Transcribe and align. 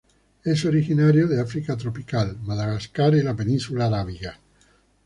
Es 0.43 0.65
originario 0.65 1.27
de 1.27 1.39
África 1.39 1.77
tropical, 1.77 2.35
Madagascar 2.41 3.13
y 3.13 3.21
la 3.21 3.35
península 3.35 3.85
arábiga. 3.85 4.39